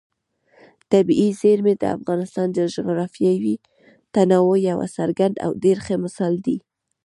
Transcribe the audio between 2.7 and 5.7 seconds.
جغرافیوي تنوع یو څرګند او